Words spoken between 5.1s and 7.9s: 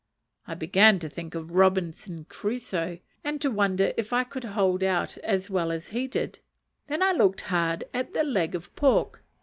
as well as he did. Then I looked hard